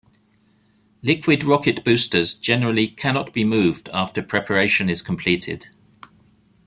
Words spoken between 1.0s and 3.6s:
Liquid rocket boosters generally cannot be